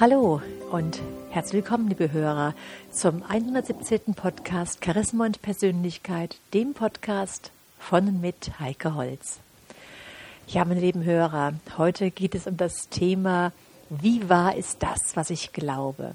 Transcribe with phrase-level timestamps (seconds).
[0.00, 0.40] Hallo
[0.70, 0.98] und
[1.28, 2.54] herzlich willkommen, liebe Hörer,
[2.90, 4.14] zum 117.
[4.14, 9.40] Podcast Charisma und Persönlichkeit, dem Podcast von und mit Heike Holz.
[10.46, 13.52] Ja, meine lieben Hörer, heute geht es um das Thema,
[13.90, 16.14] wie wahr ist das, was ich glaube?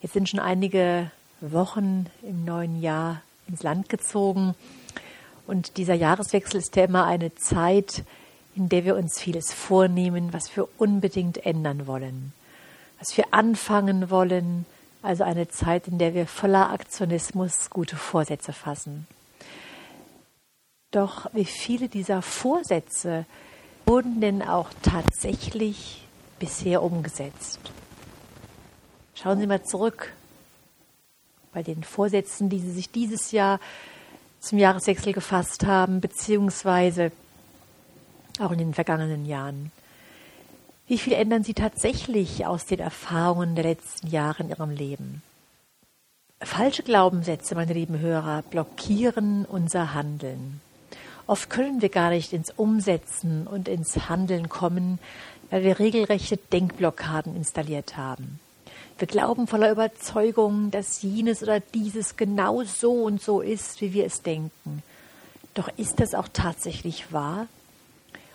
[0.00, 1.10] Jetzt sind schon einige
[1.42, 4.54] Wochen im neuen Jahr ins Land gezogen
[5.46, 8.04] und dieser Jahreswechsel ist ja immer eine Zeit,
[8.56, 12.32] in der wir uns vieles vornehmen, was wir unbedingt ändern wollen,
[13.04, 14.64] was wir anfangen wollen,
[15.02, 19.06] also eine Zeit, in der wir voller Aktionismus gute Vorsätze fassen.
[20.90, 23.26] Doch wie viele dieser Vorsätze
[23.84, 27.60] wurden denn auch tatsächlich bisher umgesetzt?
[29.14, 30.14] Schauen Sie mal zurück
[31.52, 33.60] bei den Vorsätzen, die Sie sich dieses Jahr
[34.40, 37.12] zum Jahreswechsel gefasst haben, beziehungsweise
[38.38, 39.72] auch in den vergangenen Jahren.
[40.86, 45.22] Wie viel ändern Sie tatsächlich aus den Erfahrungen der letzten Jahre in Ihrem Leben?
[46.42, 50.60] Falsche Glaubenssätze, meine lieben Hörer, blockieren unser Handeln.
[51.26, 54.98] Oft können wir gar nicht ins Umsetzen und ins Handeln kommen,
[55.50, 58.38] weil wir regelrechte Denkblockaden installiert haben.
[58.98, 64.04] Wir glauben voller Überzeugung, dass jenes oder dieses genau so und so ist, wie wir
[64.04, 64.82] es denken.
[65.54, 67.46] Doch ist das auch tatsächlich wahr?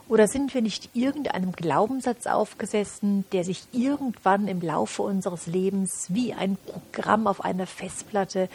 [0.09, 6.33] Oder sind wir nicht irgendeinem Glaubenssatz aufgesessen, der sich irgendwann im Laufe unseres Lebens wie
[6.33, 8.49] ein Programm auf einer Festplatte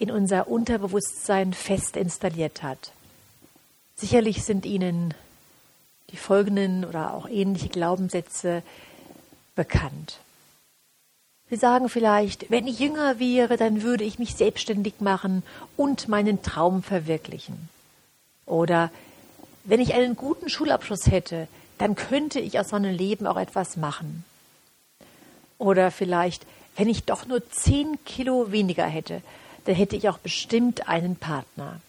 [0.00, 2.90] in unser Unterbewusstsein fest installiert hat?
[3.94, 5.14] Sicherlich sind Ihnen
[6.10, 8.64] die folgenden oder auch ähnliche Glaubenssätze
[9.54, 10.18] bekannt.
[11.50, 15.44] Sie sagen vielleicht, wenn ich jünger wäre, dann würde ich mich selbstständig machen
[15.76, 17.68] und meinen Traum verwirklichen.
[18.44, 18.90] Oder
[19.64, 21.48] wenn ich einen guten Schulabschluss hätte,
[21.78, 24.24] dann könnte ich aus meinem Leben auch etwas machen.
[25.58, 29.22] Oder vielleicht, wenn ich doch nur zehn Kilo weniger hätte,
[29.64, 31.80] dann hätte ich auch bestimmt einen Partner.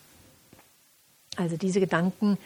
[1.38, 2.38] Also diese Gedanken,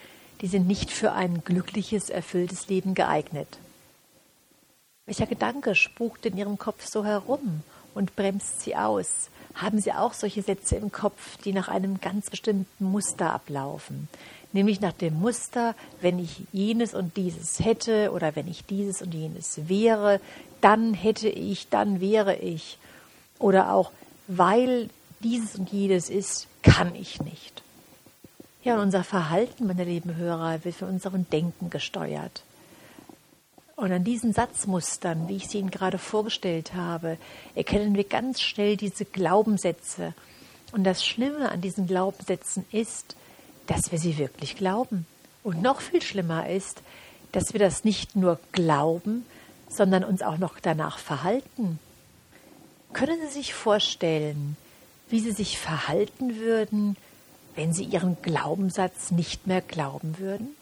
[0.42, 3.48] die sind nicht für ein glückliches, erfülltes Leben geeignet.
[5.06, 7.62] Welcher Gedanke spukt in Ihrem Kopf so herum
[7.94, 9.30] und bremst Sie aus?
[9.54, 14.10] Haben Sie auch solche Sätze im Kopf, die nach einem ganz bestimmten Muster ablaufen?
[14.56, 19.14] nämlich nach dem Muster, wenn ich jenes und dieses hätte oder wenn ich dieses und
[19.14, 20.20] jenes wäre,
[20.62, 22.80] dann hätte ich, dann wäre ich.
[23.38, 23.92] Oder auch,
[24.28, 24.90] weil
[25.20, 27.62] dieses und jenes ist, kann ich nicht.
[28.64, 32.42] Ja, und unser Verhalten, meine lieben Hörer, wird von unserem Denken gesteuert.
[33.76, 37.18] Und an diesen Satzmustern, wie ich sie Ihnen gerade vorgestellt habe,
[37.56, 40.14] erkennen wir ganz schnell diese Glaubenssätze.
[40.72, 43.16] Und das Schlimme an diesen Glaubenssätzen ist,
[43.68, 45.06] dass wir sie wirklich glauben.
[45.44, 46.82] Und noch viel schlimmer ist,
[47.32, 49.26] dass wir das nicht nur glauben,
[49.70, 51.80] sondern uns auch noch danach verhalten.
[52.94, 54.56] Können Sie sich vorstellen,
[55.10, 56.96] wie Sie sich verhalten würden,
[57.56, 60.56] wenn Sie Ihren Glaubenssatz nicht mehr glauben würden?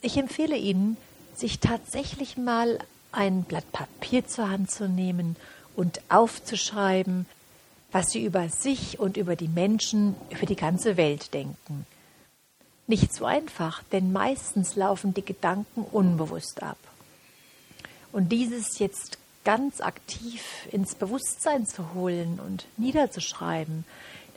[0.00, 0.96] Ich empfehle Ihnen,
[1.34, 2.78] sich tatsächlich mal
[3.12, 5.36] ein Blatt Papier zur Hand zu nehmen
[5.76, 7.26] und aufzuschreiben,
[7.90, 11.86] was sie über sich und über die Menschen, über die ganze Welt denken.
[12.86, 16.78] Nicht so einfach, denn meistens laufen die Gedanken unbewusst ab.
[18.12, 23.84] Und dieses jetzt ganz aktiv ins Bewusstsein zu holen und niederzuschreiben,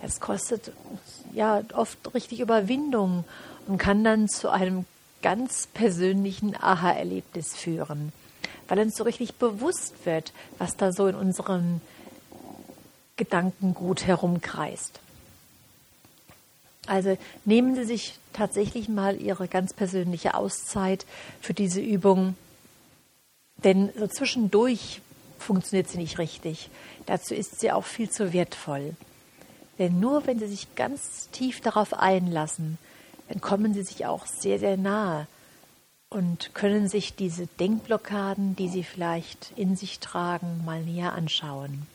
[0.01, 0.71] das kostet
[1.33, 3.23] ja oft richtig Überwindung
[3.67, 4.85] und kann dann zu einem
[5.25, 8.13] ganz persönlichen Aha-Erlebnis führen,
[8.67, 11.81] weil uns so richtig bewusst wird, was da so in unseren
[13.15, 14.99] Gedankengut herumkreist.
[16.85, 21.07] Also nehmen Sie sich tatsächlich mal Ihre ganz persönliche Auszeit
[21.41, 22.35] für diese Übung,
[23.63, 25.01] denn so zwischendurch
[25.39, 26.69] funktioniert sie nicht richtig.
[27.07, 28.93] Dazu ist sie auch viel zu wertvoll.
[29.79, 32.77] Denn nur wenn Sie sich ganz tief darauf einlassen,
[33.27, 35.27] dann kommen Sie sich auch sehr, sehr nahe
[36.09, 41.87] und können sich diese Denkblockaden, die Sie vielleicht in sich tragen, mal näher anschauen.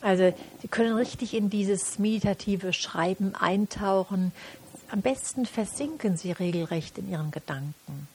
[0.00, 0.32] Also
[0.62, 4.32] Sie können richtig in dieses meditative Schreiben eintauchen.
[4.90, 8.08] Am besten versinken Sie regelrecht in Ihren Gedanken.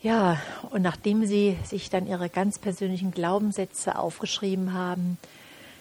[0.00, 0.40] Ja,
[0.70, 5.16] und nachdem Sie sich dann Ihre ganz persönlichen Glaubenssätze aufgeschrieben haben,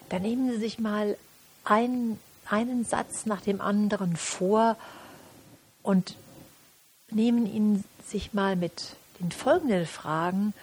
[0.09, 1.17] dann nehmen Sie sich mal
[1.63, 2.19] ein,
[2.51, 4.77] einen Satz nach dem anderen vor
[5.83, 6.15] und
[7.09, 10.53] nehmen ihn sich mal mit den folgenden Fragen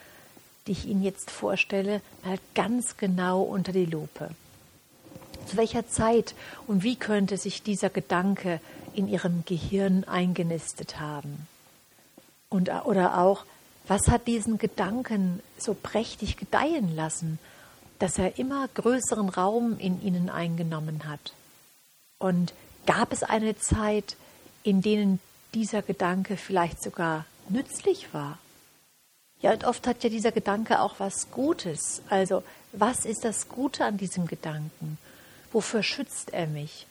[0.69, 4.31] die ich Ihnen jetzt vorstelle, mal ganz genau unter die Lupe.
[5.47, 6.35] Zu welcher Zeit
[6.67, 8.61] und wie könnte sich dieser Gedanke
[8.95, 11.49] in Ihrem Gehirn eingenistet haben?
[12.51, 13.45] Und, oder auch,
[13.87, 17.39] Was hat diesen Gedanken so prächtig gedeihen lassen,
[17.99, 21.33] dass er immer größeren Raum in ihnen eingenommen hat?
[22.19, 22.53] Und
[22.87, 24.17] gab es eine Zeit,
[24.63, 25.21] in denen
[25.55, 28.39] dieser Gedanke vielleicht sogar nützlich war?
[29.41, 32.03] Ja, und oft hat ja dieser Gedanke auch was Gutes.
[32.09, 32.43] Also,
[32.73, 34.99] was ist das Gute an diesem Gedanken?
[35.53, 36.87] Wofür schützt er mich?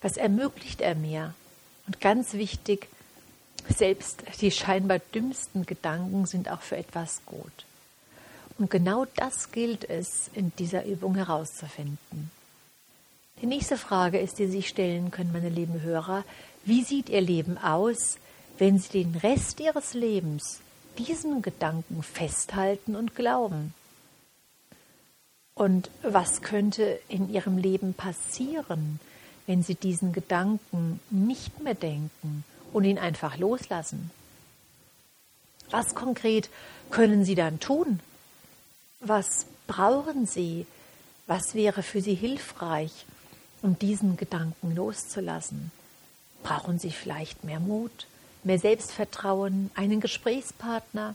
[0.00, 1.34] Was ermöglicht er mir?
[1.86, 2.88] Und ganz wichtig,
[3.68, 7.66] selbst die scheinbar dümmsten Gedanken sind auch für etwas gut.
[8.58, 12.30] Und genau das gilt es in dieser Übung herauszufinden.
[13.44, 16.24] Die nächste Frage ist, die Sie sich stellen können, meine lieben Hörer,
[16.64, 18.16] wie sieht Ihr Leben aus,
[18.56, 20.60] wenn Sie den Rest Ihres Lebens
[20.96, 23.74] diesen Gedanken festhalten und glauben?
[25.52, 28.98] Und was könnte in Ihrem Leben passieren,
[29.46, 34.10] wenn Sie diesen Gedanken nicht mehr denken und ihn einfach loslassen?
[35.68, 36.48] Was konkret
[36.88, 38.00] können Sie dann tun?
[39.00, 40.66] Was brauchen Sie?
[41.26, 43.04] Was wäre für Sie hilfreich,
[43.64, 45.72] um diesen Gedanken loszulassen?
[46.42, 48.06] Brauchen Sie vielleicht mehr Mut,
[48.44, 51.14] mehr Selbstvertrauen, einen Gesprächspartner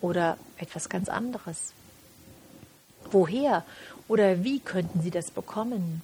[0.00, 1.72] oder etwas ganz anderes?
[3.12, 3.64] Woher
[4.08, 6.02] oder wie könnten Sie das bekommen?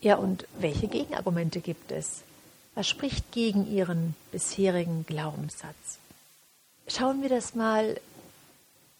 [0.00, 2.22] Ja, und welche Gegenargumente gibt es?
[2.74, 5.98] Was spricht gegen Ihren bisherigen Glaubenssatz?
[6.88, 8.00] Schauen wir das mal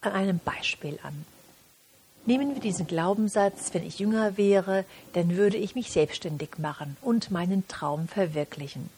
[0.01, 1.25] an einem Beispiel an.
[2.25, 7.31] Nehmen wir diesen Glaubenssatz, wenn ich jünger wäre, dann würde ich mich selbstständig machen und
[7.31, 8.89] meinen Traum verwirklichen.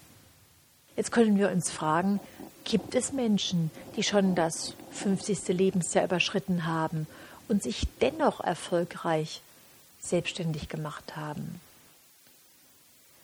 [0.95, 2.19] Jetzt können wir uns fragen,
[2.65, 5.47] gibt es Menschen, die schon das 50.
[5.47, 7.07] Lebensjahr überschritten haben
[7.47, 9.41] und sich dennoch erfolgreich
[9.99, 11.59] selbstständig gemacht haben?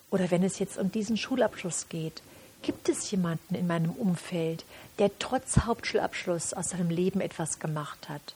[0.09, 2.24] Oder wenn es jetzt um diesen Schulabschluss geht,
[2.63, 4.65] gibt es jemanden in meinem Umfeld,
[4.98, 8.33] der trotz Hauptschulabschluss aus seinem Leben etwas gemacht hat?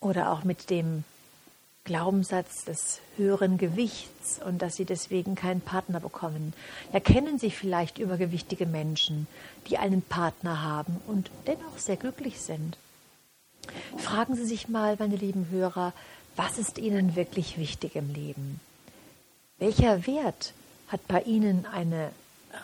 [0.00, 1.04] Oder auch mit dem
[1.86, 6.52] Glaubenssatz des höheren Gewichts und dass sie deswegen keinen Partner bekommen.
[6.92, 9.26] Erkennen Sie vielleicht übergewichtige Menschen,
[9.68, 12.76] die einen Partner haben und dennoch sehr glücklich sind.
[13.96, 15.92] Fragen Sie sich mal, meine lieben Hörer,
[16.34, 18.60] was ist Ihnen wirklich wichtig im Leben?
[19.58, 20.52] Welcher Wert
[20.88, 22.10] hat bei Ihnen eine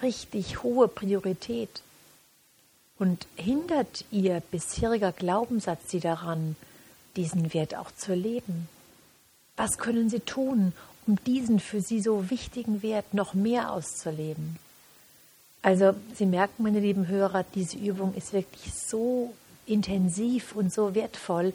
[0.03, 1.83] richtig hohe Priorität?
[2.99, 6.57] Und hindert Ihr bisheriger Glaubenssatz Sie daran,
[7.17, 8.69] diesen Wert auch zu leben?
[9.57, 10.73] Was können Sie tun,
[11.07, 14.59] um diesen für Sie so wichtigen Wert noch mehr auszuleben?
[15.63, 19.33] Also Sie merken, meine lieben Hörer, diese Übung ist wirklich so
[19.67, 21.53] intensiv und so wertvoll,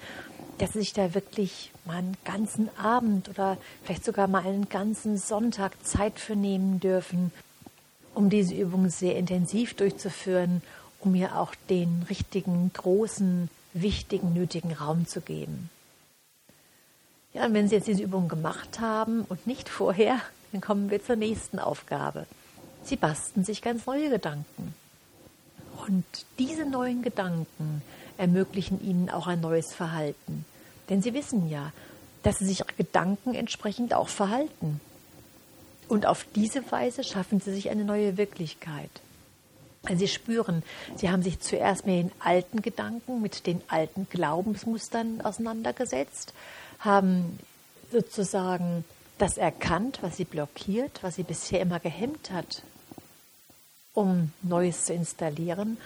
[0.59, 5.17] dass Sie sich da wirklich mal einen ganzen Abend oder vielleicht sogar mal einen ganzen
[5.17, 7.31] Sonntag Zeit für nehmen dürfen,
[8.13, 10.61] um diese Übung sehr intensiv durchzuführen,
[10.99, 13.49] um mir auch den richtigen, großen,
[13.81, 15.69] wichtigen, nötigen Raum zu geben.
[17.33, 20.19] Ja, und wenn Sie jetzt diese Übung gemacht haben und nicht vorher,
[20.51, 22.25] dann kommen wir zur nächsten Aufgabe.
[22.83, 24.73] Sie basteln sich ganz neue Gedanken.
[25.87, 26.05] Und
[26.39, 27.81] diese neuen Gedanken
[28.17, 30.45] ermöglichen Ihnen auch ein neues Verhalten.
[30.89, 31.71] Denn Sie wissen ja,
[32.23, 34.81] dass Sie sich Gedanken entsprechend auch verhalten.
[35.87, 38.89] Und auf diese Weise schaffen Sie sich eine neue Wirklichkeit.
[39.95, 40.63] Sie spüren,
[40.95, 46.33] Sie haben sich zuerst mit den alten Gedanken, mit den alten Glaubensmustern auseinandergesetzt,
[46.79, 47.39] haben
[47.91, 48.83] sozusagen
[49.17, 52.63] das erkannt, was Sie blockiert, was Sie bisher immer gehemmt hat,
[53.93, 55.77] um Neues zu installieren.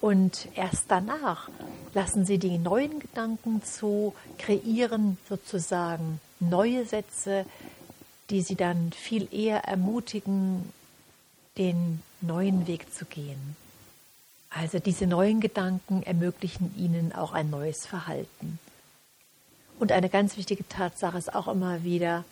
[0.00, 1.48] Und erst danach
[1.92, 7.46] lassen Sie die neuen Gedanken zu, kreieren sozusagen neue Sätze,
[8.30, 10.72] die Sie dann viel eher ermutigen,
[11.58, 13.56] den neuen Weg zu gehen.
[14.50, 18.58] Also diese neuen Gedanken ermöglichen ihnen auch ein neues Verhalten.
[19.78, 22.24] Und eine ganz wichtige Tatsache ist auch immer wieder,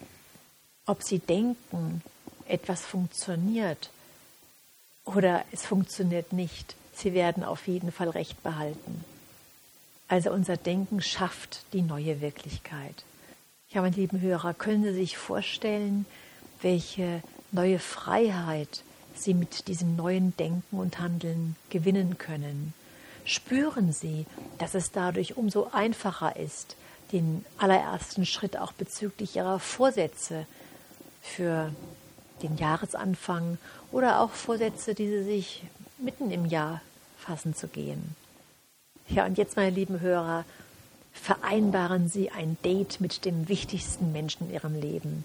[0.86, 2.02] ob sie denken,
[2.48, 3.90] etwas funktioniert
[5.04, 6.74] oder es funktioniert nicht.
[6.94, 9.04] Sie werden auf jeden Fall recht behalten.
[10.08, 13.04] Also unser Denken schafft die neue Wirklichkeit.
[13.70, 16.06] Ja, meine lieben Hörer, können Sie sich vorstellen,
[16.62, 18.82] welche neue Freiheit
[19.18, 22.74] Sie mit diesem neuen Denken und Handeln gewinnen können.
[23.24, 24.26] Spüren Sie,
[24.58, 26.76] dass es dadurch umso einfacher ist,
[27.12, 30.46] den allerersten Schritt auch bezüglich Ihrer Vorsätze
[31.22, 31.72] für
[32.42, 33.58] den Jahresanfang
[33.92, 35.64] oder auch Vorsätze, die Sie sich
[35.98, 36.82] mitten im Jahr
[37.18, 38.14] fassen zu gehen.
[39.08, 40.44] Ja, und jetzt, meine lieben Hörer,
[41.12, 45.24] vereinbaren Sie ein Date mit dem wichtigsten Menschen in Ihrem Leben,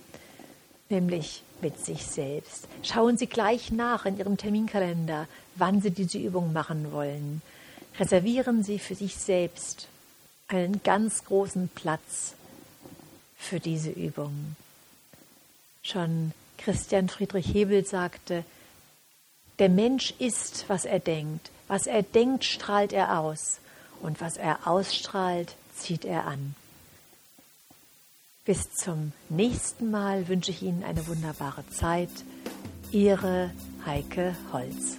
[0.92, 2.68] nämlich mit sich selbst.
[2.84, 7.42] Schauen Sie gleich nach in Ihrem Terminkalender, wann Sie diese Übung machen wollen.
[8.00, 9.88] reservieren Sie für sich selbst
[10.48, 12.34] einen ganz großen Platz
[13.38, 14.56] für diese Übung.
[15.84, 18.44] Schon Christian Friedrich Hebel sagte,
[19.60, 21.52] der Mensch ist, was er denkt.
[21.68, 23.60] Was er denkt, strahlt er aus.
[24.02, 26.56] Und was er ausstrahlt, zieht er an.
[28.52, 32.10] Bis zum nächsten Mal wünsche ich Ihnen eine wunderbare Zeit.
[32.92, 33.50] Ihre
[33.86, 34.98] Heike Holz.